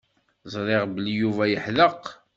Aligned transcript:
Ẓriɣ 0.53 0.83
belli 0.93 1.13
Yuba 1.15 1.43
yeḥdeq. 1.47 2.03